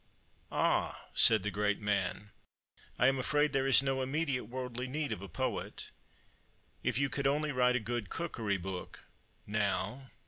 "Ah!" 0.51 1.09
said 1.13 1.43
the 1.43 1.51
great 1.51 1.79
man. 1.79 2.31
"I 2.97 3.05
am 3.05 3.19
afraid 3.19 3.53
there 3.53 3.67
is 3.67 3.83
no 3.83 4.01
immediate 4.01 4.45
worldly 4.45 4.87
need 4.87 5.11
of 5.11 5.21
a 5.21 5.29
poet. 5.29 5.91
If 6.81 6.97
you 6.97 7.07
could 7.07 7.27
only 7.27 7.51
write 7.51 7.75
a 7.75 7.79
good 7.79 8.09
cookery 8.09 8.57
book, 8.57 9.03
now!" 9.45 10.09